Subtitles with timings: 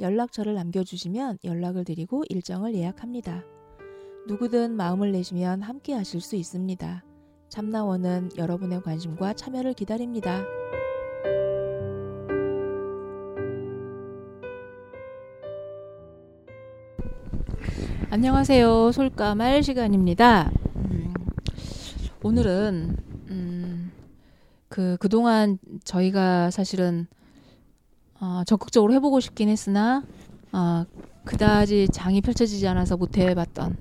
[0.00, 3.44] 연락처를 남겨주시면 연락을 드리고 일정을 예약합니다.
[4.28, 7.04] 누구든 마음을 내시면 함께 하실 수 있습니다.
[7.48, 10.44] 참나원은 여러분의 관심과 참여를 기다립니다.
[18.10, 18.92] 안녕하세요.
[18.92, 20.50] 솔까말 시간입니다.
[20.76, 21.12] 음,
[22.22, 22.96] 오늘은
[23.30, 23.92] 음,
[24.68, 27.06] 그 그동안 저희가 사실은
[28.20, 30.02] 어, 적극적으로 해보고 싶긴 했으나
[30.52, 30.84] 어,
[31.24, 33.76] 그다지 장이 펼쳐지지 않아서 못 해봤던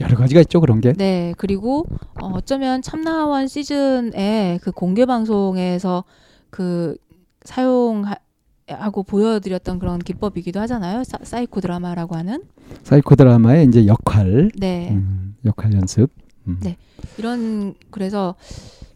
[0.00, 0.92] 여러 가지가 있죠 그런 게.
[0.92, 1.86] 네 그리고
[2.20, 6.04] 어, 어쩌면 참나원 시즌에 그 공개 방송에서
[6.50, 6.96] 그
[7.44, 12.42] 사용하고 보여드렸던 그런 기법이기도 하잖아요 사, 사이코 드라마라고 하는
[12.82, 16.10] 사이코 드라마의 이제 역할, 네 음, 역할 연습.
[16.46, 16.58] 음.
[16.62, 16.76] 네.
[17.18, 18.34] 이런 그래서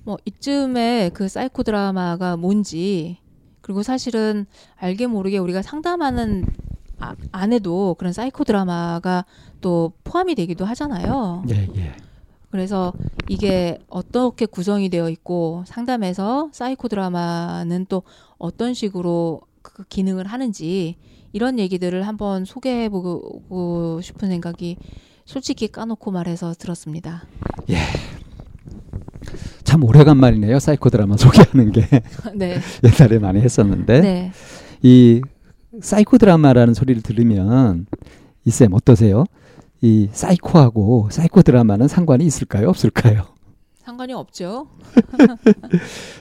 [0.04, 3.18] 뭐 이쯤에 그 사이코 드라마가 뭔지
[3.68, 6.46] 그리고 사실은 알게 모르게 우리가 상담하는
[7.00, 9.26] 아, 안에도 그런 사이코 드라마가
[9.60, 11.44] 또 포함이 되기도 하잖아요.
[11.50, 11.92] 예, 예.
[12.50, 12.94] 그래서
[13.28, 18.04] 이게 어떻게 구성이 되어 있고 상담에서 사이코 드라마는 또
[18.38, 20.96] 어떤 식으로 그 기능을 하는지
[21.34, 24.78] 이런 얘기들을 한번 소개해 보고 싶은 생각이
[25.26, 27.26] 솔직히 까놓고 말해서 들었습니다.
[29.64, 31.86] 참 오래간만이네요 사이코 드라마 소개하는 게
[32.34, 32.58] 네.
[32.84, 34.32] 옛날에 많이 했었는데 네.
[34.82, 35.20] 이
[35.80, 37.86] 사이코 드라마라는 소리를 들으면
[38.44, 39.24] 이 쌤 어떠세요?
[39.80, 42.68] 이 사이코하고 사이코 드라마는 상관이 있을까요?
[42.70, 43.26] 없을까요?
[43.84, 44.68] 상관이 없죠.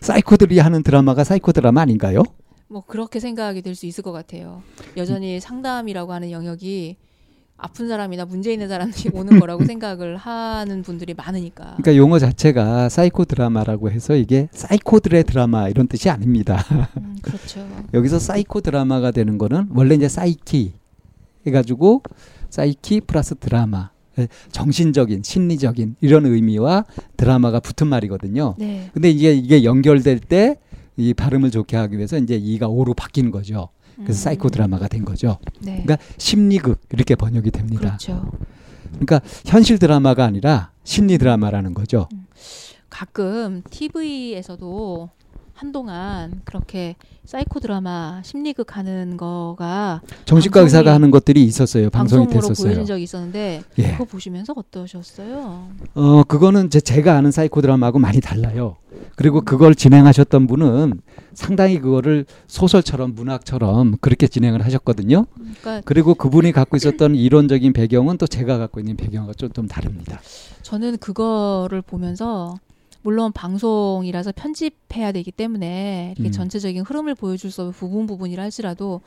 [0.02, 2.24] 사이코들이 하는 드라마가 사이코 드라마 아닌가요?
[2.70, 4.62] 뭐 그렇게 생각이 될 수 있을 것 같아요.
[4.98, 6.98] 여전히 상담이라고 하는 영역이
[7.58, 11.76] 아픈 사람이나 문제 있는 사람들이 오는 거라고 생각을 하는 분들이 많으니까.
[11.78, 16.64] 그러니까 용어 자체가 사이코 드라마라고 해서 이게 사이코들의 드라마 이런 뜻이 아닙니다.
[16.98, 17.68] 음, 그렇죠.
[17.94, 20.74] 여기서 사이코 드라마가 되는 거는 원래 이제 사이키
[21.48, 22.04] 해가지고
[22.50, 26.86] 사이키 플러스 드라마 예, 정신적인 심리적인 이런 의미와
[27.18, 28.56] 드라마가 붙은 말이거든요.
[28.58, 28.90] 네.
[28.94, 30.58] 근데 이게 이게 연결될 때
[30.98, 33.70] 이 발음을 좋게 하기 위해서 이제 e가 o로 바뀌는 거죠.
[34.04, 35.38] 그래서 음, 사이코 드라마가 된 거죠.
[35.60, 35.84] 네.
[35.84, 37.98] 그러니까 심리극 이렇게 번역이 됩니다.
[37.98, 38.32] 그렇죠.
[38.92, 42.08] 그러니까 현실 드라마가 아니라 심리 드라마라는 거죠.
[42.90, 45.10] 가끔 TV에서도
[45.54, 51.90] 한동안 그렇게 사이코 드라마 심리극 하는 거가 정신과 의사가 하는 것들이 있었어요.
[51.90, 52.68] 방송이 됐었어요.
[52.68, 53.92] 보여진 적이 있었는데 예.
[53.94, 55.70] 그거 보시면서 어떠셨어요?
[55.96, 58.78] 어, 그거는 제, 제가 아는 사이코 드라마하고 많이 달라요.
[59.18, 61.02] 그리고 그걸 진행하셨던 분은
[61.34, 65.26] 상당히 그거를 소설처럼 문학처럼 그렇게 진행을 하셨거든요.
[65.34, 70.22] 그러니까 그리고 그분이 갖고 있었던 이론적인 배경은 또 제가 갖고 있는 배경과 좀, 좀 다릅니다.
[70.62, 72.60] 저는 그거를 보면서
[73.02, 76.32] 물론 방송이라서 편집해야 되기 때문에 이렇게 음.
[76.32, 79.02] 전체적인 흐름을 보여줄 수 없는 부분 부분이라 할지라도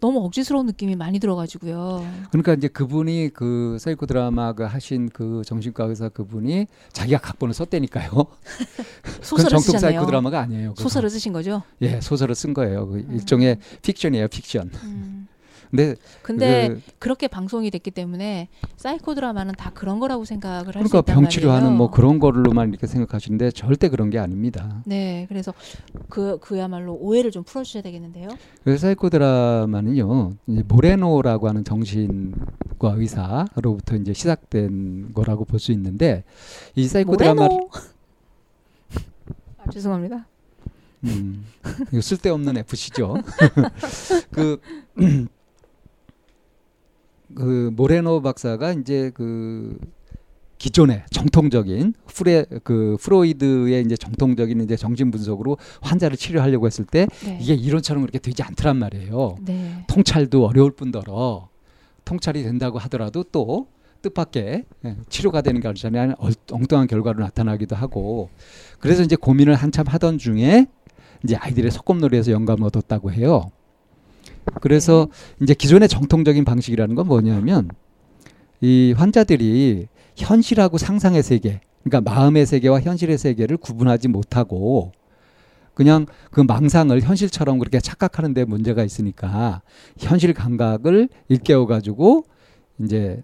[0.00, 2.06] 너무 억지스러운 느낌이 많이 들어가지고요.
[2.30, 8.10] 그러니까 이제 그분이 그 사이코 드라마 그 하신 그 정신과 의사 그분이 자기가 각본을 썼다니까요.
[9.02, 9.80] 그건 소설을 정통 쓰셨네요.
[9.80, 10.70] 사이코 드라마가 아니에요.
[10.70, 10.82] 그거.
[10.82, 11.62] 소설을 쓰신 거죠?
[11.82, 12.86] 예, 소설을 쓴 거예요.
[12.88, 14.70] 그 일종의 픽션이에요, 픽션.
[14.84, 15.28] 음.
[15.76, 21.14] 근데 근데 그, 그렇게 방송이 됐기 때문에 사이코 드라마는 다 그런 거라고 생각을 그러니까 일단
[21.14, 21.72] 병 치료하는.
[21.76, 24.82] 뭐 그런 걸로만 이렇게 생각하시는데 절대 그런 게 아닙니다.
[24.86, 25.52] 네, 그래서
[26.08, 28.28] 그 그야말로 오해를 좀 풀어주셔야 되겠는데요.
[28.64, 36.24] 그래서 사이코 드라마는요, 이제 모레노라고 하는 정신과 의사로부터 이제 시작된 거라고 볼 수 있는데
[36.74, 37.48] 이 사이코 드라마.
[39.58, 40.26] 아, 죄송합니다.
[41.04, 41.44] 음,
[42.00, 43.16] 쓸데없는 F시죠.
[44.30, 44.60] 그,
[47.34, 49.78] 그 모레노 박사가 이제 그
[50.58, 57.38] 기존의 정통적인 프레 그 프로이드의 이제 정통적인 이제 정신 분석으로 환자를 치료하려고 했을 때 네.
[57.40, 59.36] 이게 이론처럼 그렇게 되지 않더란 말이에요.
[59.42, 59.84] 네.
[59.88, 61.48] 통찰도 어려울 뿐더러
[62.04, 63.68] 통찰이 된다고 하더라도 또
[64.02, 66.14] 뜻밖의 예, 치료가 되는 게 아니라
[66.50, 68.30] 엉뚱한 결과로 나타나기도 하고
[68.78, 70.66] 그래서 이제 고민을 한참 하던 중에
[71.24, 73.50] 이제 아이들의 소꿉놀이에서 영감을 얻었다고 해요.
[74.66, 75.06] 그래서
[75.40, 77.70] 이제 기존의 정통적인 방식이라는 건 뭐냐면
[78.60, 79.86] 이 환자들이
[80.16, 84.90] 현실하고 상상의 세계, 그러니까 마음의 세계와 현실의 세계를 구분하지 못하고
[85.72, 89.62] 그냥 그 망상을 현실처럼 그렇게 착각하는 데 문제가 있으니까
[89.98, 92.24] 현실 감각을 일깨워 가지고
[92.80, 93.22] 이제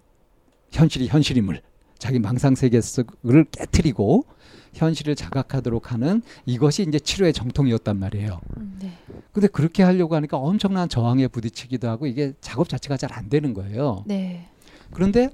[0.71, 1.61] 현실이 현실임을
[1.99, 4.23] 자기 망상 세계를 깨뜨리고
[4.73, 8.39] 현실을 자각하도록 하는 이것이 이제 치료의 정통이었단 말이에요.
[8.57, 8.91] 음, 네.
[9.31, 14.03] 근데 그렇게 하려고 하니까 엄청난 저항에 부딪히기도 하고 이게 작업 자체가 잘 안 되는 거예요.
[14.07, 14.47] 네.
[14.91, 15.29] 그런데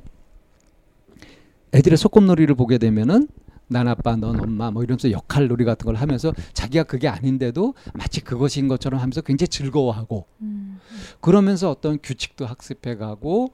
[1.74, 3.28] 애들의 소꿉놀이를 보게 되면은
[3.68, 8.20] 난 아빠, 넌 엄마, 뭐 이러면서 역할 놀이 같은 걸 하면서 자기가 그게 아닌데도 마치
[8.22, 10.80] 그것인 것처럼 하면서 굉장히 즐거워하고 음,
[11.22, 13.54] 그러면서 어떤 규칙도 학습해 가고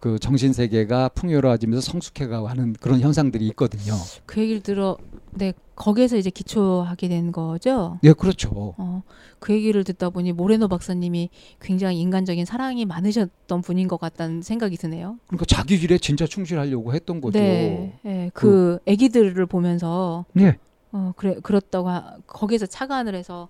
[0.00, 3.94] 그 정신 세계가 풍요로워지면서 성숙해가고 하는 그런 현상들이 있거든요.
[4.26, 4.96] 그 얘기를 들어,
[5.32, 7.98] 네, 거기에서 이제 기초하게 된 거죠.
[8.04, 8.74] 예, 그렇죠.
[8.78, 9.02] 어,
[9.38, 11.30] 그 얘기를 듣다 보니 모레노 박사님이
[11.60, 15.18] 굉장히 인간적인 사랑이 많으셨던 분인 것 같다는 생각이 드네요.
[15.26, 17.38] 그러니까 자기 일에 진짜 충실하려고 했던 거죠.
[17.38, 20.58] 네, 네, 그 아기들을 보면서 예.
[20.92, 23.48] 어, 그래 그렇다고 하, 거기에서 착안을 해서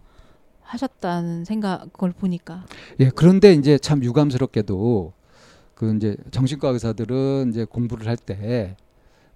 [0.62, 2.65] 하셨다는 생각을 보니까
[3.00, 5.12] 예, 그런데 이제 참 유감스럽게도
[5.75, 8.77] 그 이제 정신과 의사들은 이제 공부를 할 때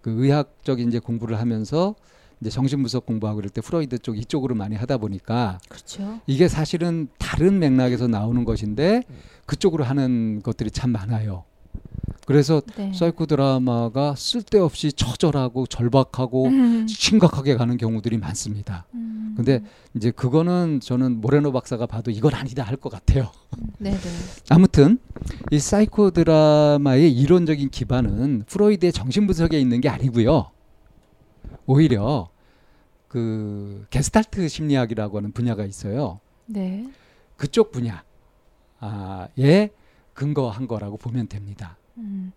[0.03, 1.97] 그 의학적인 이제 공부를 하면서
[2.41, 6.21] 이제 정신분석 공부하고 그럴 때 프로이드 쪽 이쪽으로 많이 하다 보니까 그렇죠.
[6.29, 9.03] 이게 사실은 다른 맥락에서 나오는 것인데
[9.47, 11.43] 그쪽으로 하는 것들이 참 많아요.
[12.27, 12.93] 그래서 네.
[12.93, 18.85] 사이코 드라마가 쓸데없이 처절하고 절박하고 음, 심각하게 가는 경우들이 많습니다.
[18.95, 19.63] 음, 근데
[19.95, 23.31] 이제 그거는 저는 모레노 박사가 봐도 이건 아니다 할 것 같아요.
[23.79, 23.99] 네, 네.
[24.51, 24.99] 아무튼
[25.53, 30.51] 이 사이코 드라마의 이론적인 기반은 프로이드의 정신분석에 있는 게 아니고요.
[31.65, 32.29] 오히려
[33.09, 36.19] 그 게스탈트 심리학이라고 하는 분야가 있어요.
[36.47, 36.91] 네.
[37.37, 39.71] 그쪽 분야에
[40.13, 41.79] 근거한 거라고 보면 됩니다.
[41.99, 42.33] 음.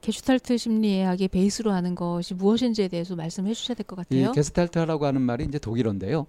[0.00, 4.32] 게슈탈트 심리학이 베이스로 하는 것이 무엇인지에 대해서 말씀해 주셔야 될 것 같아요.
[4.32, 6.26] 게스탈트라고 하는 말이 이제 독일어인데요.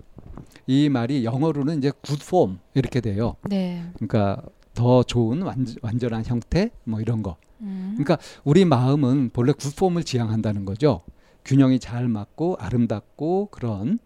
[0.66, 3.36] 이 말이 영어로는 이제 form 이렇게 돼요.
[3.48, 3.84] 네.
[3.96, 4.42] 그러니까
[4.74, 7.38] 더 좋은 완, 완전한 형태 뭐 이런 거.
[7.62, 7.92] 음.
[7.98, 11.02] 그러니까 우리 마음은 본래 굿폼을 지향한다는 거죠.
[11.46, 14.00] 균형이 잘 맞고 아름답고 그런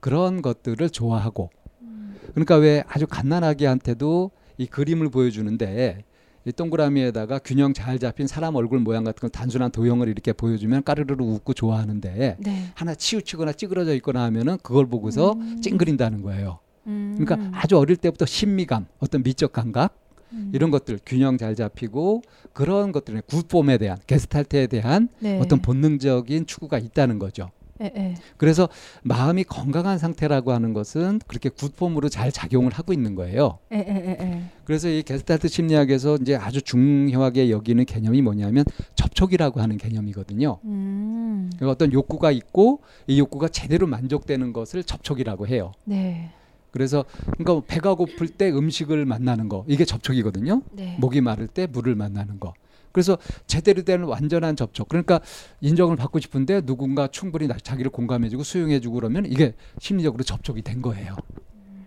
[0.00, 1.50] 그런 것들을 좋아하고.
[1.82, 2.16] 음.
[2.32, 6.04] 그러니까 왜 아주 갓난아기한테도 이 그림을 보여주는데
[6.46, 11.24] 이 동그라미에다가 균형 잘 잡힌 사람 얼굴 모양 같은 걸 단순한 도형을 이렇게 보여주면 까르르르
[11.24, 12.62] 웃고 좋아하는데 네.
[12.74, 15.60] 하나 치우치거나 찌그러져 있거나 하면은 그걸 보고서 음.
[15.60, 16.60] 찡그린다는 거예요.
[16.86, 17.16] 음.
[17.18, 19.98] 그러니까 아주 어릴 때부터 신미감, 어떤 미적 감각
[20.32, 20.52] 음.
[20.54, 22.22] 이런 것들 균형 잘 잡히고
[22.52, 25.40] 그런 것들의 굿폼에 대한 게스탈트에 대한 네.
[25.40, 27.50] 어떤 본능적인 추구가 있다는 거죠.
[27.80, 28.14] 예, 예.
[28.36, 28.68] 그래서
[29.02, 33.58] 마음이 건강한 상태라고 하는 것은 그렇게 굿폼으로 잘 작용을 하고 있는 거예요.
[33.72, 34.42] 예, 예.
[34.64, 38.64] 그래서 이 게스탈트 심리학에서 이제 아주 중요하게 여기는 개념이 뭐냐면
[38.94, 40.58] 접촉이라고 하는 개념이거든요.
[40.64, 41.50] 음.
[41.56, 45.72] 그러니까 어떤 욕구가 있고 이 욕구가 제대로 만족되는 것을 접촉이라고 해요.
[45.84, 46.30] 네.
[46.70, 47.04] 그래서
[47.38, 50.62] 그러니까 배가 고플 때 음식을 만나는 거 이게 접촉이거든요.
[50.72, 50.96] 네.
[51.00, 52.52] 목이 마를 때 물을 만나는 거.
[52.96, 54.88] 그래서 제대로 된 완전한 접촉.
[54.88, 55.20] 그러니까
[55.60, 61.14] 인정을 받고 싶은데 누군가 충분히 나- 자기를 공감해주고 수용해주고 그러면 이게 심리적으로 접촉이 된 거예요.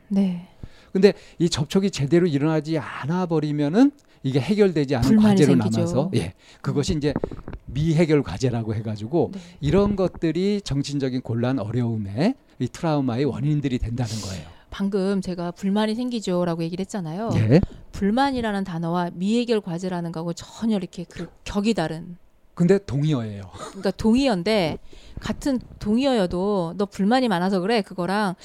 [0.09, 0.47] 네.
[0.93, 3.89] 근데 이 접촉이 제대로 일어나지 않아 버리면은
[4.21, 5.79] 이게 해결되지 않은 과제로 생기죠.
[5.79, 7.11] 남아서 예 그것이 이제
[7.65, 9.39] 미해결 과제라고 해가지고 네.
[9.61, 14.47] 이런 것들이 정신적인 곤란 어려움에 이 트라우마의 원인들이 된다는 거예요.
[14.69, 17.29] 방금 제가 불만이 생기죠라고 얘기를 했잖아요.
[17.35, 17.61] 예.
[17.91, 22.17] 불만이라는 단어와 미해결 과제라는 거하고 전혀 이렇게 그 격이 다른.
[22.53, 23.43] 근데 동의어예요.
[23.69, 24.77] 그러니까 동의어인데
[25.21, 28.35] 같은 동의어여도 너 불만이 많아서 그래 그거랑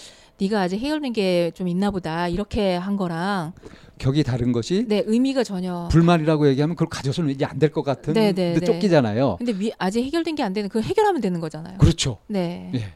[0.41, 3.53] 네가 아직 해결된 게 좀 있나 보다 이렇게 한 거랑
[3.99, 8.15] 격이 다른 것이 네 의미가 전혀 불만이라고 얘기하면 그걸 가져서는 이제 안 될 것 같은
[8.15, 8.67] 네, 네, 데 네.
[8.67, 9.37] 쫓기잖아요.
[9.39, 11.79] 근데 미, 아직 해결된 게 안 되는 그 해결하면 되는 거잖아요.
[11.79, 12.19] 그렇죠.
[12.29, 12.71] 네.
[12.75, 12.95] 예.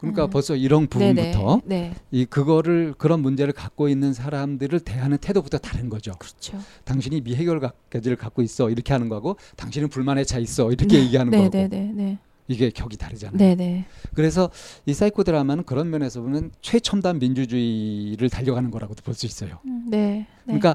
[0.00, 0.30] 그러니까 음.
[0.30, 1.94] 벌써 이런 부분부터 네, 네.
[2.10, 6.12] 이 그거를 그런 문제를 갖고 있는 사람들을 대하는 태도부터 다른 거죠.
[6.18, 6.58] 그렇죠.
[6.84, 11.38] 당신이 미해결 과제를 갖고 있어 이렇게 하는 거고 당신은 불만에 차 있어 이렇게 얘기하는 네,
[11.38, 12.18] 거고 네, 네, 네.
[12.48, 13.36] 이게 격이 다르잖아요.
[13.36, 13.84] 네, 네.
[14.14, 14.50] 그래서
[14.86, 19.58] 이 사이코 드라마는 그런 면에서 보면 최첨단 민주주의를 달려가는 거라고도 볼 수 있어요.
[19.66, 19.98] 음, 네.
[20.18, 20.26] 네.
[20.58, 20.74] 그러니까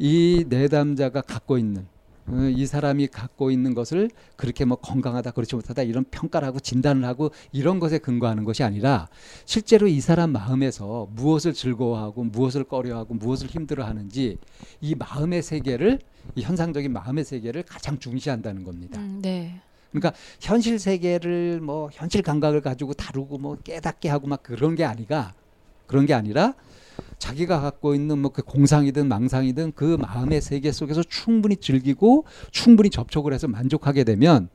[0.00, 1.93] 이 내담자가 갖고 있는 어,
[2.56, 7.30] 이 사람이 갖고 있는 것을 그렇게 뭐 건강하다 그렇지 못하다 이런 평가를 하고 진단을 하고
[7.52, 9.08] 이런 것에 근거하는 것이 아니라
[9.44, 14.38] 실제로 이 사람 마음에서 무엇을 즐거워하고 무엇을 꺼려하고 무엇을 힘들어하는지
[14.80, 15.98] 이 마음의 세계를
[16.34, 18.98] 이 현상적인 마음의 세계를 가장 중시한다는 겁니다.
[19.00, 19.60] 음, 네.
[19.90, 25.34] 그러니까 현실 세계를 뭐 현실 감각을 가지고 다루고 뭐 깨닫게 하고 막 그런 게 아니라
[25.86, 26.54] 그런 게 아니라
[27.18, 33.32] 자기가 갖고 있는 뭐 그 공상이든 망상이든 그 마음의 세계 속에서 충분히 즐기고 충분히 접촉을
[33.32, 34.48] 해서 만족하게 되면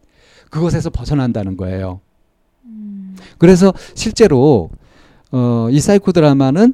[0.50, 2.02] 그것에서 벗어난다는 거예요.
[2.66, 4.70] 음, 그래서 실제로
[5.32, 6.74] 어, 이 사이코 드라마는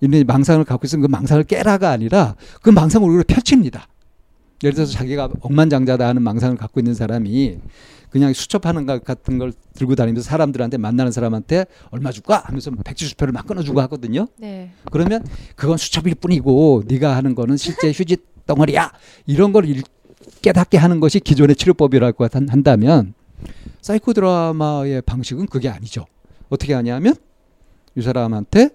[0.00, 3.88] 이미 망상을 갖고 있으면 그 망상을 깨라가 아니라 그 망상을 오히려 펼칩니다.
[4.62, 7.58] 예를 들어서 자기가 억만장자다 하는 망상을 갖고 있는 사람이
[8.14, 13.32] 그냥 수첩하는 것 같은 걸 들고 다니면서 사람들한테 만나는 사람한테 얼마 줄까 하면서 백지 수표를
[13.32, 14.28] 막 끊어주고 하거든요.
[14.38, 14.70] 네.
[14.92, 15.24] 그러면
[15.56, 18.92] 그건 수첩일 뿐이고 네가 하는 거는 실제 휴지 덩어리야
[19.26, 19.82] 이런 걸 일-
[20.42, 23.14] 깨닫게 하는 것이 기존의 치료법이라고 한- 한다면
[23.80, 26.06] 사이코 드라마의 방식은 그게 아니죠.
[26.50, 27.16] 어떻게 하냐면
[27.96, 28.70] 이 사람한테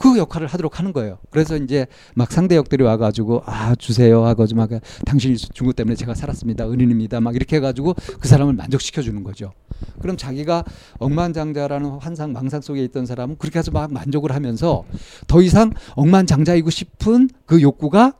[0.00, 1.18] 그 역할을 하도록 하는 거예요.
[1.28, 4.70] 그래서 이제 막 상대 역들이 와가지고 아 주세요 하고 좀막
[5.04, 9.52] 당신이 준것 때문에 제가 살았습니다 은인입니다 막 이렇게 해가지고 그 사람을 만족시켜 주는 거죠.
[10.00, 10.64] 그럼 자기가
[11.00, 14.84] 억만장자라는 환상 망상 속에 있던 사람은 그렇게 해서 막 만족을 하면서
[15.26, 18.14] 더 이상 억만장자이고 싶은 그 욕구가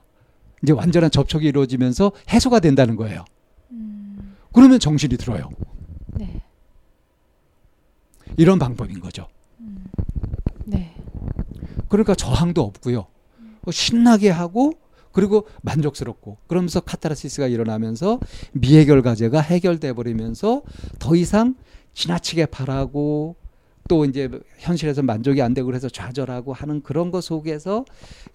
[0.63, 3.25] 이제 완전한 접촉이 이루어지면서 해소가 된다는 거예요.
[3.71, 5.49] 음, 그러면 정신이 들어요.
[6.19, 6.43] 네.
[8.37, 9.29] 이런 방법인 거죠.
[11.91, 13.07] 그러니까 저항도 없고요.
[13.67, 14.73] 어, 신나게 하고
[15.13, 18.21] 그리고 만족스럽고 그러면서 카타르시스가 일어나면서
[18.53, 20.63] 미해결 과제가 해결돼 버리면서
[20.99, 21.57] 더 이상
[21.93, 23.37] 지나치게 바라고
[23.89, 27.85] 또 이제 현실에서 만족이 안 되고 그래서 좌절하고 하는 그런 것 속에서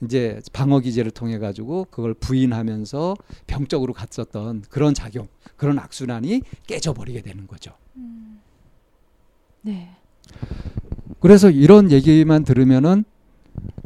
[0.04, 3.16] 이제 방어 기제를 통해 가지고 그걸 부인하면서
[3.48, 7.72] 병적으로 갔었던 그런 작용 그런 악순환이 깨져 버리게 되는 거죠.
[7.96, 8.42] 음,
[9.62, 9.96] 네.
[11.22, 13.06] 그래서 이런 얘기만 들으면은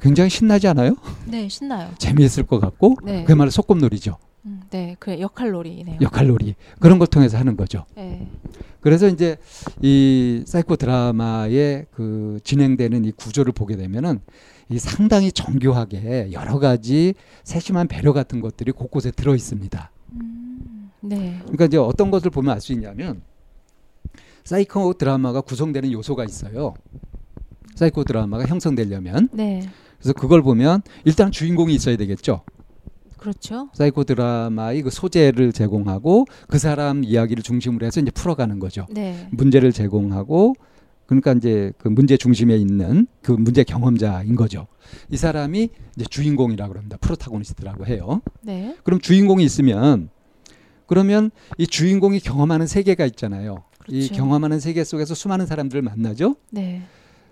[0.02, 0.96] 굉장히 신나지 않아요?
[1.26, 1.90] 네, 신나요.
[1.98, 3.24] 재미있을 것 같고 네.
[3.26, 4.18] 그야말로 소꿉놀이죠.
[4.46, 5.98] 음, 네, 그 역할놀이네요.
[6.02, 7.86] 역할놀이 그런 걸 통해서 하는 거죠.
[7.96, 8.28] 네.
[8.80, 9.36] 그래서 이제
[9.82, 14.22] 이 사이코 드라마의 그 진행되는 이 구조를 보게 되면은
[14.70, 19.92] 이 상당히 정교하게 여러 가지 세심한 배려 같은 것들이 곳곳에 들어 있습니다.
[20.14, 21.40] 음, 네.
[21.42, 23.22] 그러니까 이제 어떤 것을 보면 알 수 있냐면
[24.46, 26.74] 사이코 드라마가 구성되는 요소가 있어요.
[27.80, 29.62] 사이코 드라마가 형성되려면 네.
[30.00, 32.42] 그래서 그걸 보면 일단 주인공이 있어야 되겠죠.
[33.18, 33.70] 그렇죠.
[33.74, 38.86] 사이코 드라마의 그 소재를 제공하고 그 사람 이야기를 중심으로 해서 이제 풀어가는 거죠.
[38.90, 39.30] 네.
[39.32, 40.56] 문제를 제공하고
[41.06, 44.68] 그러니까 이제 그 문제 중심에 있는 그 문제 경험자인 거죠.
[45.10, 46.98] 이 사람이 이제 주인공이라고 합니다.
[47.00, 48.22] protagonist라고 해요.
[48.42, 48.76] 네.
[48.84, 50.10] 그럼 주인공이 있으면
[50.86, 53.64] 그러면 이 주인공이 경험하는 세계가 있잖아요.
[53.88, 54.16] 이 그렇죠.
[54.16, 56.36] 경험하는 세계 속에서 수많은 사람들을 만나죠.
[56.52, 56.82] 네.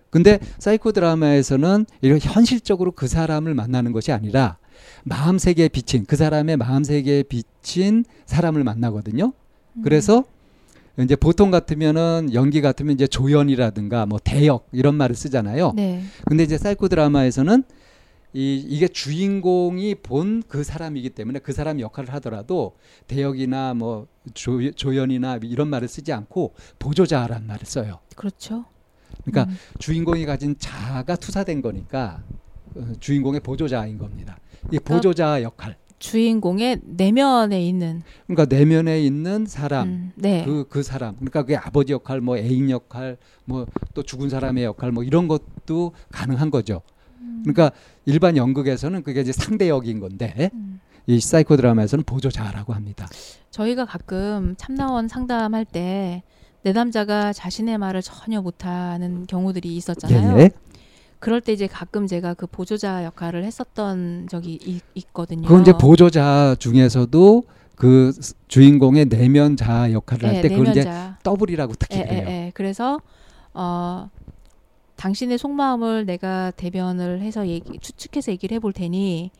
[0.10, 4.58] 근데 사이코 드라마에서는 이런 현실적으로 그 사람을 만나는 것이 아니라
[5.04, 9.34] 마음 세계에 비친 그 사람의 마음 세계에 비친 사람을 만나거든요.
[9.74, 10.24] 음, 그래서
[11.00, 15.74] 이제 보통 같으면은 연기 같으면 이제 조연이라든가 뭐 대역 이런 말을 쓰잖아요.
[15.76, 16.02] 네.
[16.26, 17.64] 근데 이제 사이코 드라마에서는
[18.34, 25.40] 이 이게 주인공이 본 그 사람이기 때문에 그 사람 역할을 하더라도 대역이나 뭐 조, 조연이나
[25.44, 28.00] 이런 말을 쓰지 않고 보조자란 말을 써요.
[28.16, 28.66] 그렇죠.
[29.26, 32.24] 그러니까 음, 주인공이 가진 자아가 투사된 거니까
[32.76, 34.38] 어, 주인공의 보조자인 겁니다.
[34.72, 35.76] 이 보조자 역할.
[36.00, 40.46] 주인공의 내면에 있는 그러니까 내면에 있는 사람, 음, 네.
[40.46, 41.16] 그 그 사람.
[41.16, 45.94] 그러니까 그게 아버지 역할, 뭐 애인 역할, 뭐 또 죽은 사람의 역할, 뭐 이런 것도
[46.12, 46.82] 가능한 거죠.
[47.20, 47.72] 음, 그러니까
[48.06, 50.80] 일반 연극에서는 그게 이제 상대 역인 건데 음.
[51.08, 53.08] 이 사이코 드라마에서는 보조자라고 합니다.
[53.50, 56.22] 저희가 가끔 참나원 상담할 때
[56.64, 60.40] 내담자가 자신의 말을 전혀 못하는 경우들이 있었잖아요.
[60.40, 60.50] 예.
[61.20, 65.44] 그럴 때 이제 가끔 제가 그 보조자 역할을 했었던 적이 이- 있거든요.
[65.48, 67.44] 그건 이제 보조자 중에서도
[67.76, 71.18] 그 스- 주인공의 내면 자아 역할을 예, 할때 그걸 이제 내면자.
[71.24, 72.24] 더블이라고 특히 예, 그래요.
[72.28, 72.52] 예, 예.
[72.54, 73.00] 그래서
[73.54, 74.10] 어
[74.96, 79.32] 당신의 속마음을 내가 대변을 해서 얘기, 추측해서 얘기를 해볼 테니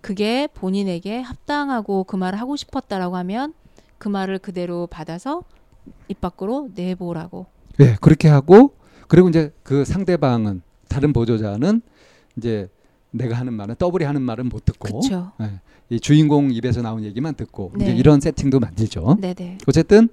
[0.00, 3.54] 그게 본인에게 합당하고 그 말을 하고 싶었다라고 하면
[3.98, 5.42] 그 말을 그대로 받아서
[6.08, 7.46] 입 밖으로 내보라고.
[7.80, 8.74] 예, 그렇게 하고
[9.08, 11.82] 그리고 이제 그 상대방은 다른 보조자는
[12.36, 12.68] 이제
[13.10, 15.00] 내가 하는 말은 더블이 하는 말은 못 듣고.
[15.40, 17.96] 예, 이 주인공 입에서 나온 얘기만 듣고 이제 네.
[17.96, 19.18] 이런 세팅도 만들죠.
[19.20, 19.58] 네네.
[19.66, 20.08] 어쨌든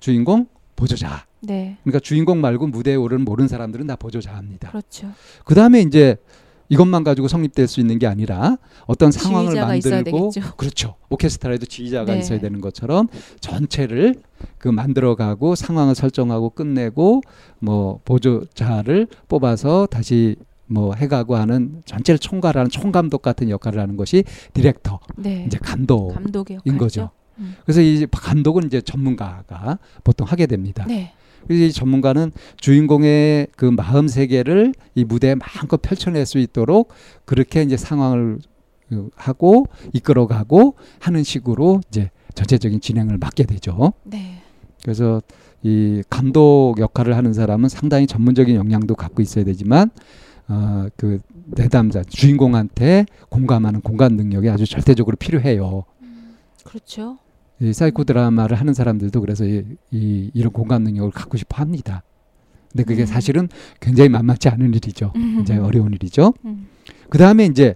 [0.00, 0.46] 주인공
[0.76, 1.26] 보조자.
[1.40, 1.76] 네.
[1.82, 4.70] 그러니까 주인공 말고 무대에 오르는 모르는 사람들은 다 보조자입니다.
[4.70, 5.10] 그렇죠.
[5.44, 6.16] 그 다음에 이제
[6.68, 8.56] 이것만 가지고 성립될 수 있는 게 아니라
[8.86, 10.30] 어떤 상황을 만들고.
[10.56, 10.96] 그렇죠.
[11.08, 12.18] 오케스트라에도 지휘자가 네.
[12.20, 13.08] 있어야 되는 것처럼
[13.40, 14.16] 전체를
[14.58, 17.22] 그 만들어가고 상황을 설정하고 끝내고
[17.58, 25.00] 뭐 보조자를 뽑아서 다시 뭐 해가고 하는 전체를 총괄하는 총감독 같은 역할을 하는 것이 디렉터
[25.16, 25.44] 네.
[25.46, 26.76] 이제 감독인.
[26.76, 27.10] 거죠.
[27.38, 27.56] 음.
[27.64, 30.84] 그래서 이 감독은 이제 전문가가 보통 하게 됩니다.
[30.86, 31.12] 네.
[31.46, 36.92] 그래서 이 전문가는 주인공의 그 마음 세계를 이 무대에 마음껏 펼쳐낼 수 있도록
[37.24, 38.38] 그렇게 이제 상황을
[38.88, 43.92] 그 하고 이끌어가고 하는 식으로 이제 전체적인 진행을 맡게 되죠.
[44.04, 44.42] 네.
[44.82, 45.20] 그래서
[45.62, 49.90] 이 감독 역할을 하는 사람은 상당히 전문적인 역량도 갖고 있어야 되지만
[50.48, 55.84] 어, 그 내담자 주인공한테 공감하는 공감 능력이 아주 절대적으로 필요해요.
[56.64, 57.18] 그렇죠.
[57.60, 62.02] 이 사이코 드라마를 하는 사람들도 그래서 이, 이 이런 공감 능력을 갖고 싶어 합니다.
[62.70, 63.06] 근데 그게 음.
[63.06, 63.48] 사실은
[63.80, 65.12] 굉장히 만만치 않은 일이죠.
[65.14, 66.34] 굉장히 어려운 일이죠.
[66.44, 66.68] 음.
[67.08, 67.74] 그 다음에 이제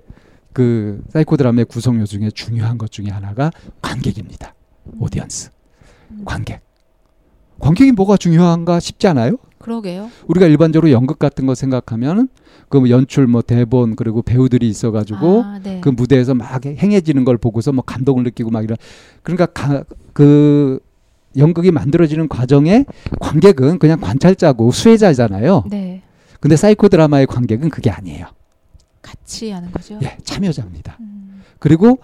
[0.53, 4.55] 그 사이코 드라마의 구성 요소 중에 중요한 것 중에 하나가 관객입니다.
[4.99, 5.50] audience,
[6.11, 6.23] 음.
[6.25, 6.61] 관객.
[7.59, 9.37] 관객이 뭐가 중요한가 싶지 않아요?
[9.62, 10.11] 그러게요.
[10.26, 12.28] 우리가 일반적으로 연극 같은 거 생각하면
[12.69, 15.81] 그뭐 연출 뭐 대본 그리고 배우들이 있어가지고 아, 네.
[15.81, 18.76] 그 무대에서 막 행해지는 걸 보고서 뭐 감동을 느끼고 막 이런
[19.23, 20.78] 그러니까 가, 그
[21.37, 22.85] 연극이 만들어지는 과정에
[23.21, 25.64] 관객은 그냥 관찰자고 수혜자잖아요.
[25.71, 26.02] 네.
[26.40, 28.26] 근데 사이코 드라마의 관객은 그게 아니에요.
[29.00, 29.99] 같이 하는 거죠.
[30.02, 30.97] 예, 참여자입니다.
[31.00, 31.42] 음.
[31.59, 31.99] 그리고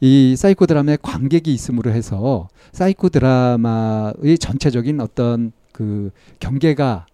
[0.00, 7.04] 이 사이코 드라마에 관객이 있음으로 해서 사이코 드라마의 전체적인 어떤 그 경계가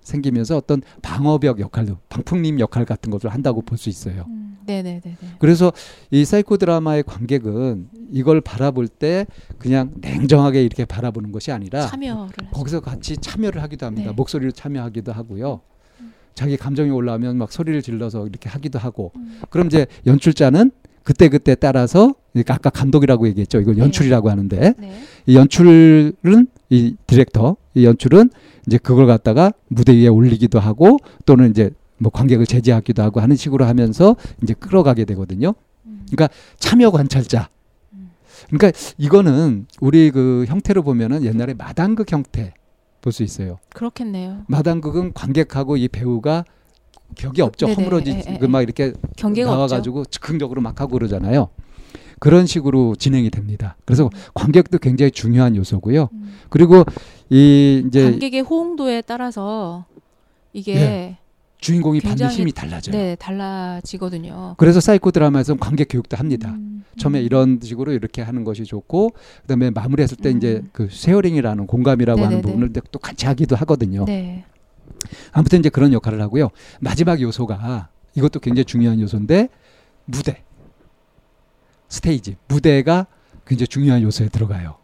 [0.00, 4.24] 생기면서 어떤 방어벽 역할도 방풍림 역할 같은 것을 한다고 볼 수 있어요.
[4.28, 4.56] 음.
[4.66, 5.16] 네네네네.
[5.38, 5.72] 그래서
[6.10, 9.26] 이 사이코 드라마의 관객은 이걸 바라볼 때
[9.58, 12.50] 그냥 냉정하게 이렇게 바라보는 것이 아니라 참여를.
[12.52, 14.10] 거기서 같이 참여를 하기도 합니다.
[14.10, 14.16] 네.
[14.16, 15.60] 목소리를 참여하기도 하고요.
[16.34, 19.12] 자기 감정이 올라오면 막 소리를 질러서 이렇게 하기도 하고.
[19.16, 19.40] 음.
[19.50, 20.70] 그럼 이제 연출자는
[21.06, 22.16] 그때 그때 따라서
[22.48, 23.60] 아까 감독이라고 얘기했죠.
[23.60, 23.82] 이걸 네.
[23.82, 25.02] 연출이라고 하는데 네.
[25.26, 28.30] 이 연출은 이 디렉터 이 연출은
[28.66, 33.64] 이제 그걸 갖다가 무대 위에 올리기도 하고 또는 이제 뭐 관객을 제지하기도 하고 하는 식으로
[33.66, 35.54] 하면서 이제 끌어가게 되거든요.
[35.84, 36.06] 음.
[36.10, 37.50] 그러니까 참여 관찰자.
[37.92, 38.10] 음.
[38.50, 42.52] 그러니까 이거는 우리 그 형태로 보면은 옛날에 마당극 형태
[43.00, 43.60] 볼 수 있어요.
[43.72, 44.42] 그렇겠네요.
[44.48, 46.44] 마당극은 관객하고 이 배우가
[47.14, 47.66] 격이 없죠.
[47.66, 47.76] 네네.
[47.76, 51.48] 허물어지 에, 에, 그막 이렇게 나와가지고 즉흥적으로 막 하고 그러잖아요.
[52.18, 53.76] 그런 식으로 진행이 됩니다.
[53.84, 54.10] 그래서 음.
[54.34, 56.02] 관객도 굉장히 중요한 요소고요.
[56.02, 56.16] 없죠.
[56.16, 56.34] 음.
[56.48, 56.84] 그리고
[57.28, 59.84] 이 이제 관객의 호응도에 따라서
[60.52, 61.16] 이게 예,
[61.58, 62.96] 주인공이 받는 힘이 달라져요.
[62.96, 64.54] 네 달라지거든요.
[64.56, 66.50] 그래서 사이코 드라마에서는 관객 교육도 합니다.
[66.50, 66.84] 음.
[66.98, 67.24] 처음에 음.
[67.24, 70.36] 이런 식으로 이렇게 하는 것이 좋고 그다음에 마무리했을 때 음.
[70.38, 72.42] 이제 그 sharing이라는 공감이라고 하는 네네네.
[72.42, 74.04] 부분을 또 같이 하기도 하거든요.
[74.06, 74.44] 네.
[75.32, 76.50] 아무튼 이제 그런 역할을 하고요.
[76.80, 79.48] 마지막 요소가 이것도 굉장히 중요한 요소인데
[80.06, 80.42] 무대,
[81.88, 83.06] 스테이지, 무대가
[83.46, 84.76] 굉장히 중요한 요소에 들어가요.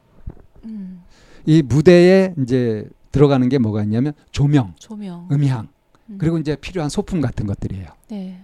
[0.64, 1.02] 음.
[1.46, 5.28] 이 무대에 이제 들어가는 게 뭐가 있냐면 조명, 조명.
[5.30, 5.68] 음향, 음.
[6.18, 7.86] 그리고 이제 필요한 소품 같은 것들이에요.
[8.10, 8.38] 네.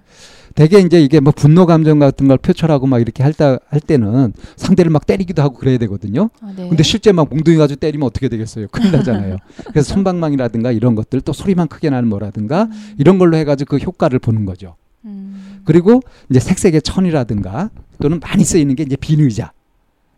[0.55, 4.33] 대개 이제 이게 뭐 분노 감정 같은 걸 표출하고 막 이렇게 할, 때, 할 때는
[4.57, 6.31] 상대를 막 때리기도 하고 그래야 되거든요.
[6.41, 6.69] 아, 네.
[6.69, 8.69] 근데 실제 막 몽둥이 가지고 때리면 어떻게 되겠어요?
[8.73, 9.37] 큰일 나잖아요.
[9.67, 12.95] 그래서 손방망이라든가 이런 것들 또 소리만 크게 나는 뭐라든가 음.
[12.99, 14.77] 이런 걸로 해가지고 그 효과를 보는 거죠.
[15.05, 15.61] 음.
[15.65, 19.53] 그리고 이제 색색의 천이라든가 또는 많이 쓰이는 게 이제 비의자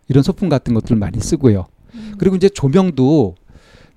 [0.09, 1.67] 이런 소품 같은 것들 많이 쓰고요.
[1.95, 2.15] 음.
[2.19, 3.35] 그리고 이제 조명도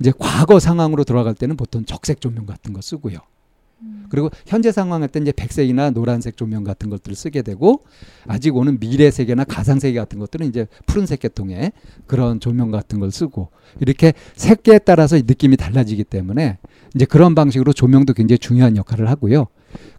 [0.04, 3.20] 이제 과거 상황으로 돌아갈 때는 보통 적색 조명 같은 거 쓰고요.
[3.84, 4.06] 음.
[4.10, 7.86] 그리고 현재 상황 할때 이제 백색이나 노란색 조명 같은 것들을 쓰게 되고
[8.28, 11.72] 아직 오는 미래 세계나 가상 세계 같은 것들은 이제 푸른색 계통의
[12.06, 13.48] 그런 조명 같은 걸 쓰고
[13.80, 16.58] 이렇게 색계에 따라서 이 느낌이 달라지기 때문에
[16.94, 19.48] 이제 그런 방식으로 조명도 굉장히 중요한 역할을 하고요.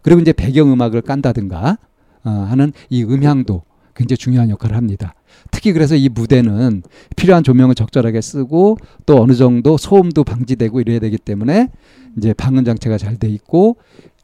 [0.03, 1.79] 그리고 이제 배경 음악을 깐다든가
[2.25, 3.63] 어, 하는 이 음향도
[3.95, 5.13] 굉장히 중요한 역할을 합니다.
[5.51, 6.83] 특히 그래서 이 무대는
[7.15, 11.69] 필요한 조명을 적절하게 쓰고 또 어느 정도 소음도 방지되고 이래야 되기 때문에
[12.17, 13.77] 이제 방음 장치가 잘 돼 있고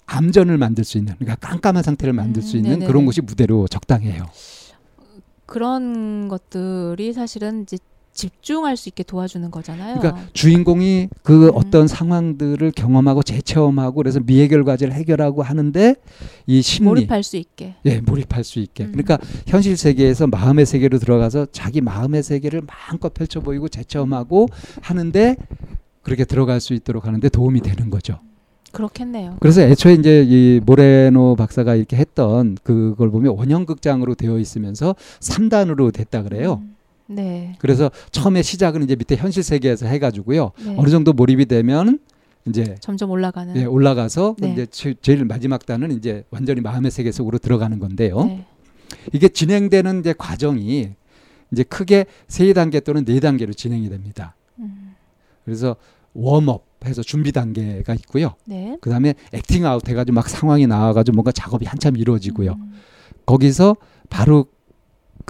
[0.05, 2.87] 암전을 만들 수 있는 그러니까 깜깜한 상태를 만들 수 음, 있는 네네네.
[2.87, 4.25] 그런 곳이 무대로 적당해요.
[5.45, 7.77] 그런 것들이 사실은 이제
[8.13, 9.99] 집중할 수 있게 도와주는 거잖아요.
[9.99, 11.51] 그러니까 주인공이 그 음.
[11.55, 15.95] 어떤 상황들을 경험하고 재체험하고 그래서 미해 결 과제를 해결하고 하는데
[16.45, 17.75] 이 심리 몰입할 수 있게.
[17.85, 18.85] 예, 몰입할 수 있게.
[18.85, 18.91] 음.
[18.91, 24.47] 그러니까 현실 세계에서 마음의 세계로 들어가서 자기 마음의 세계를 마음껏 펼쳐 보이고 재체험하고
[24.81, 25.35] 하는데
[26.03, 28.19] 그렇게 들어갈 수 있도록 하는데 도움이 되는 거죠.
[28.71, 29.37] 그렇겠네요.
[29.39, 35.93] 그래서 애초에 이제 이 모레노 박사가 이렇게 했던 그걸 보면 원형 극장으로 되어 있으면서 3단으로
[35.93, 36.61] 됐다 그래요.
[36.63, 36.75] 음.
[37.15, 37.55] 네.
[37.59, 40.51] 그래서 처음에 시작은 이제 밑에 현실 세계에서 해가지고요.
[40.65, 40.75] 네.
[40.77, 41.99] 어느 정도 몰입이 되면
[42.47, 43.55] 이제 점점 올라가는.
[43.55, 44.51] 예, 올라가서 네.
[44.53, 48.23] 이제 제- 제일 마지막 단은 이제 완전히 마음의 세계 속으로 들어가는 건데요.
[48.25, 48.45] 네.
[49.13, 50.89] 이게 진행되는 이제 과정이
[51.51, 54.35] 이제 크게 세 단계 또는 네 단계로 진행이 됩니다.
[54.59, 54.95] 음.
[55.45, 55.75] 그래서
[56.13, 58.33] warm up 해서 준비 단계가 있고요.
[58.45, 58.75] 네.
[58.81, 62.53] 그다음에 acting out 해가지고 막 상황이 나와가지고 뭔가 작업이 한참 이루어지고요.
[62.53, 62.73] 음.
[63.25, 63.75] 거기서
[64.09, 64.47] 바로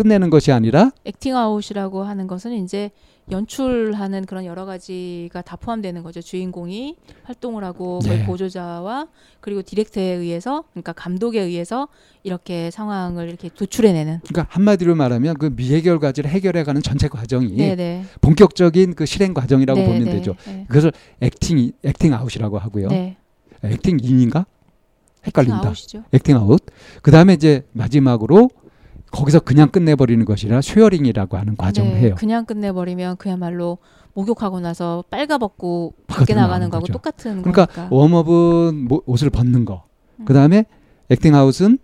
[0.02, 2.90] 끝내는 것이 아니라 acting out이라고 하는 것은 이제
[3.30, 6.22] 연출하는 그런 여러 가지가 다 포함되는 거죠.
[6.22, 8.26] 주인공이 활동을 하고 네.
[8.26, 9.08] 보조자와
[9.40, 11.88] 그리고 디렉터에 의해서 그러니까 감독에 의해서
[12.24, 14.22] 이렇게 상황을 이렇게 도출해내는.
[14.28, 18.06] 그러니까 한마디로 말하면 그 미해결 과제를 해결해가는 전체 과정이 네네.
[18.22, 20.36] 본격적인 그 실행 과정이라고 네, 보면 네, 되죠.
[20.48, 20.66] 네.
[20.68, 22.88] 그것을 acting acting out이라고 하고요.
[22.88, 23.18] 네.
[23.64, 24.48] acting in인가?
[25.28, 25.72] 헷갈린다.
[26.12, 26.60] acting out.
[27.04, 28.50] 그 다음에 이제 마지막으로
[29.12, 32.16] 거기서 그냥 끝내버리는 것이 아니라 sharing이라고 하는 과정을 네, 해요.
[32.18, 33.78] 그냥 끝내버리면 그야말로
[34.14, 36.94] 목욕하고 나서 빨가벗고 밖에 나가는 나가는 거하고 거죠.
[36.94, 37.96] 똑같은 그러니까 거니까.
[37.96, 39.84] warm up은 모- 옷을 벗는 거.
[40.18, 40.26] 음.
[40.26, 40.66] 그 다음에
[41.10, 41.78] acting out은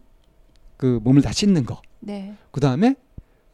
[0.78, 1.82] 그 몸을 다 씻는 거.
[2.00, 2.96] 네, 그 다음에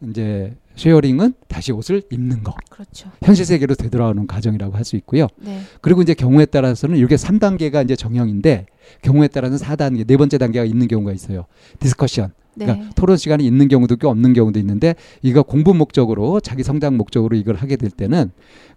[0.01, 2.55] 이제 sharing은 다시 옷을 입는 거.
[2.69, 3.09] 그렇죠.
[3.21, 5.27] 현실 세계로 되돌아오는 과정이라고 할 수 있고요.
[5.38, 8.65] 네, 그리고 이제 경우에 따라서는 이게 3단계가 이제 정형인데
[9.01, 11.45] 경우에 따라서는 4단계, 네 번째 단계가 있는 경우가 있어요.
[11.79, 12.33] discussion.
[12.55, 16.97] 네, 그러니까 토론 시간이 있는 경우도 있고 없는 경우도 있는데 이거 공부 목적으로 자기 성장
[16.97, 18.31] 목적으로 이걸 하게 될 때는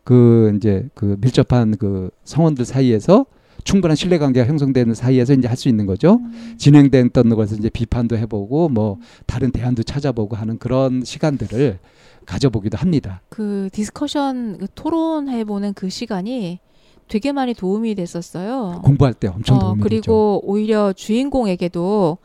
[0.04, 3.26] 그 이제 그 밀접한 그 성원들 사이에서
[3.66, 6.20] 충분한 신뢰 관계가 형성되는 사이에서 이제 할 수 있는 거죠.
[6.22, 11.78] 음, 진행됐던 것에서 이제 비판도 해보고 뭐 다른 대안도 찾아보고 하는 그런 시간들을
[12.26, 13.22] 가져보기도 합니다.
[13.30, 16.60] 그 discussion 그 토론해보는 그 시간이
[17.08, 18.82] 되게 많이 도움이 됐었어요.
[18.84, 19.88] 공부할 때 엄청 어, 도움이 되죠.
[19.88, 22.18] 그리고 오히려 주인공에게도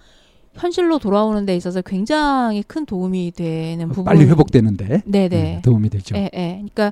[0.56, 4.04] 현실로 돌아오는 데 있어서 굉장히 큰 도움이 되는 부분.
[4.04, 5.30] 빨리 회복되는데 네네.
[5.30, 6.16] 네, 도움이 되죠.
[6.18, 6.50] 예, 예.
[6.56, 6.92] 그러니까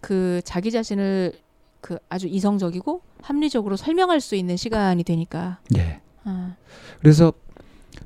[0.00, 1.34] 그 자기 자신을
[1.80, 5.58] 그 아주 이성적이고 합리적으로 설명할 수 있는 시간이 되니까.
[5.76, 6.00] 예.
[6.24, 6.56] 아,
[7.00, 7.32] 그래서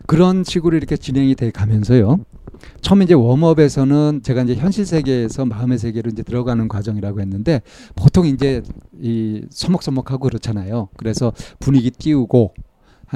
[0.07, 2.19] 그런 식으로 이렇게 진행이 돼 가면서요.
[2.81, 7.61] 처음 이제 웜업에서는 제가 이제 현실 세계에서 마음의 세계로 이제 들어가는 과정이라고 했는데
[7.95, 8.63] 보통 이제
[9.01, 10.89] 이 서먹서먹하고 그렇잖아요.
[10.97, 12.55] 그래서 분위기 띄우고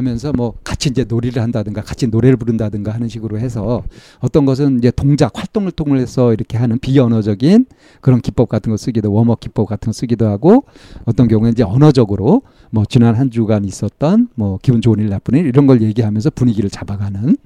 [0.01, 3.83] 하면서 뭐 같이 이제 놀이를 한다든가 같이 노래를 부른다든가 하는 식으로 해서
[4.21, 7.67] 어떤 것은 이제 동작 활동을 통해서 이렇게 하는 비언어적인
[8.01, 10.65] 그런 기법 같은 거 쓰기도 warm up 기법 같은 거 쓰기도 하고
[11.05, 15.47] 어떤 경우에 이제 언어적으로 뭐 지난 한 주간 있었던 뭐 기분 좋은 일 나쁜 일
[15.47, 17.37] 이런 걸 얘기하면서 분위기를 잡아가는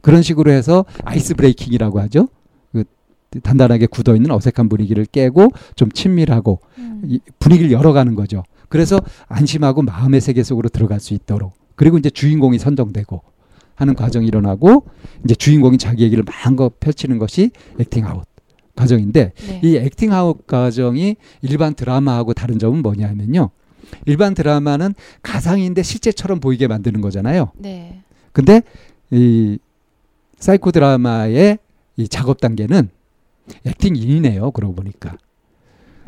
[0.00, 2.28] 그런 식으로 해서 ice breaking이라고 하죠.
[2.72, 2.84] 그
[3.42, 7.02] 단단하게 굳어 있는 어색한 분위기를 깨고 좀 친밀하고 음.
[7.06, 8.42] 이 분위기를 열어가는 거죠.
[8.68, 13.22] 그래서 안심하고 마음의 세계 속으로 들어갈 수 있도록 그리고 이제 주인공이 선정되고
[13.74, 14.84] 하는 과정이 일어나고
[15.24, 18.26] 이제 주인공이 자기 얘기를 마음껏 펼치는 것이 acting out
[18.76, 19.60] 과정인데 네.
[19.64, 23.48] 이 acting out 과정이 일반 드라마하고 다른 점은 뭐냐면요.
[24.04, 27.50] 일반 드라마는 가상인데 실제처럼 보이게 만드는 거잖아요.
[27.56, 28.02] 네.
[28.32, 28.60] 근데
[29.10, 29.56] 이
[30.38, 31.60] 사이코 드라마의
[31.96, 32.90] 이 작업 단계는
[33.64, 34.50] acting in이네요.
[34.50, 35.16] 그러고 보니까.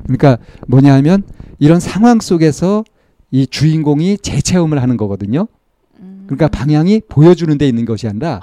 [0.03, 0.37] 그러니까
[0.69, 1.23] 뭐냐 하면
[1.59, 2.85] 이런 상황 속에서
[3.31, 5.49] 이 주인공이 재체험을 하는 거거든요.
[6.23, 6.27] 음.
[6.27, 8.41] 그러니까 방향이 보여주는 데 있는 것이 아니라.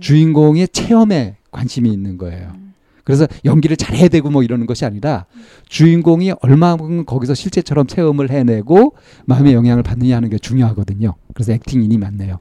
[0.00, 2.52] 주인공의 체험에 관심이 있는 거예요.
[2.54, 2.72] 음.
[3.04, 5.26] 그래서 연기를 잘해야 되고 뭐 이러는 것이 아니라
[5.68, 8.94] 주인공이 얼마만큼 거기서 실제처럼 체험을 해내고
[9.26, 11.14] 마음의 영향을 받느냐 하는 게 중요하거든요.
[11.34, 12.38] 그래서 acting in이 맞네요.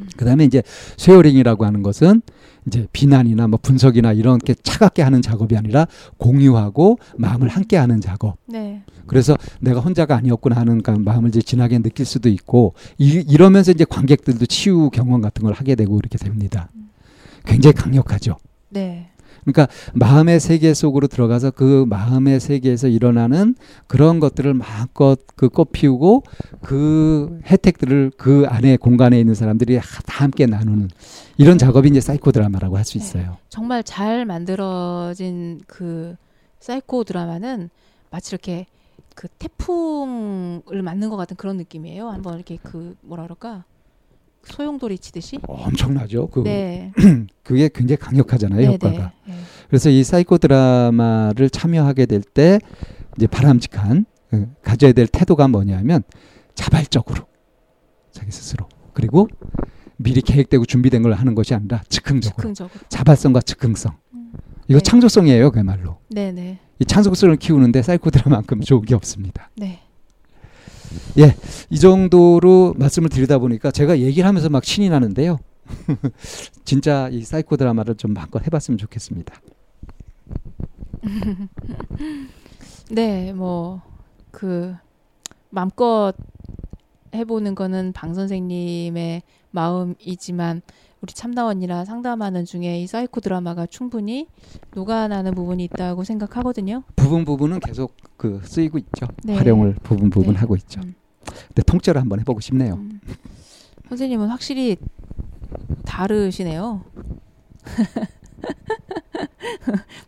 [0.00, 0.08] 음.
[0.16, 0.62] 그다음에 이제
[0.96, 2.22] sharing이라고 하는 것은
[2.66, 5.86] 이제 비난이나 뭐 분석이나 이런 게 차갑게 하는 작업이 아니라
[6.18, 8.36] 공유하고 마음을 함께 하는 작업.
[8.46, 8.82] 네.
[9.06, 13.84] 그래서 내가 혼자가 아니었구나 하는 그 마음을 이제 진하게 느낄 수도 있고 이, 이러면서 이제
[13.84, 16.70] 관객들도 치유 경험 같은 걸 하게 되고 이렇게 됩니다.
[17.46, 18.36] 굉장히 강력하죠.
[18.68, 19.10] 네.
[19.44, 23.54] 그러니까 마음의 세계 속으로 들어가서 그 마음의 세계에서 일어나는
[23.86, 26.22] 그런 것들을 마음껏 그 꽃피우고
[26.62, 30.88] 그 혜택들을 그 안에 공간에 있는 사람들이 하- 다 함께 나누는
[31.36, 33.04] 이런 작업이 이제 사이코 드라마라고 할수 네.
[33.04, 33.36] 있어요.
[33.48, 36.16] 정말 잘 만들어진 그
[36.60, 37.70] 사이코 드라마는
[38.10, 38.66] 마치 이렇게
[39.14, 42.08] 그 태풍을 맞는 것 같은 그런 느낌이에요.
[42.08, 43.64] 한번 이렇게 그 뭐라 그럴까
[44.44, 45.38] 소용돌이 치듯이.
[45.46, 46.28] 엄청나죠.
[46.28, 46.92] 그 네.
[47.44, 49.12] 그게 굉장히 강력하잖아요, 네, 효과가.
[49.26, 49.32] 네.
[49.32, 49.34] 네.
[49.68, 52.58] 그래서 이 사이코 드라마를 참여하게 될 때
[53.16, 56.02] 이제 바람직한 어, 가져야 될 태도가 뭐냐면
[56.54, 57.26] 자발적으로
[58.12, 59.28] 자기 스스로 그리고
[59.96, 62.80] 미리 계획되고 준비된 걸 하는 것이 아니라 즉흥적으로 즉흥적으로.
[62.88, 64.32] 자발성과 즉흥성 음.
[64.68, 64.82] 이거 네.
[64.82, 66.58] 창조성이에요 그야말로 네, 네.
[66.78, 69.80] 이 창조성을 키우는데 사이코 드라마만큼 좋은 게 없습니다 네.
[71.70, 75.38] 이 정도로 말씀을 드리다 보니까 제가 얘기를 하면서 막 신이 나는데요.
[76.64, 79.34] 진짜 이 사이코 드라마를 좀 마음껏 해봤으면 좋겠습니다.
[82.90, 83.90] 네, 뭐
[84.30, 84.74] 그
[85.50, 86.14] 마음껏
[87.14, 90.62] 해보는 거는 방 선생님의 마음이지만
[91.02, 94.28] 우리 참나원이랑 상담하는 중에 이 사이코 드라마가 충분히
[94.74, 96.82] 녹아나는 부분이 있다고 생각하거든요.
[96.94, 99.06] 부분 부분은 계속 그 쓰이고 있죠.
[99.24, 99.36] 네.
[99.36, 100.40] 활용을 부분 부분 네.
[100.40, 100.80] 하고 있죠.
[100.82, 100.94] 음.
[101.48, 102.74] 근데 통째로 한번 해보고 싶네요.
[102.74, 103.00] 음.
[103.88, 104.76] 선생님은 확실히
[105.86, 106.84] 다르시네요.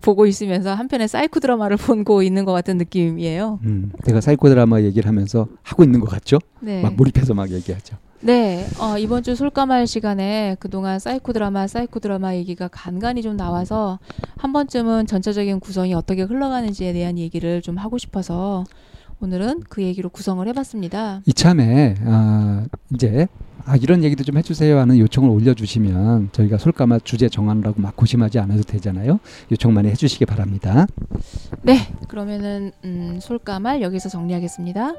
[0.02, 3.60] 보고 있으면서 한편의 사이코 드라마를 보고 있는 것 같은 느낌이에요.
[3.62, 6.38] 음, 제가 사이코 드라마 얘기를 하면서 하고 있는 것 같죠?
[6.60, 6.82] 네.
[6.82, 7.96] 막 몰입해서 막 얘기하죠.
[8.24, 13.98] 네, 어, 이번 주 솔까말 시간에 그동안 사이코 드라마, 사이코 드라마 얘기가 간간히 좀 나와서
[14.36, 18.62] 한 번쯤은 전체적인 구성이 어떻게 흘러가는지에 대한 얘기를 좀 하고 싶어서
[19.20, 21.22] 오늘은 그 얘기로 구성을 해봤습니다.
[21.26, 23.26] 이참에 아, 이제
[23.64, 28.62] 아, 이런 얘기도 좀 해주세요 하는 요청을 올려주시면 저희가 솔까마 주제 정하느라고 막 고심하지 않아도
[28.62, 29.18] 되잖아요.
[29.50, 30.86] 요청 많이 해주시기 바랍니다.
[31.62, 34.94] 네, 그러면은 음, 솔까말 여기서 정리하겠습니다.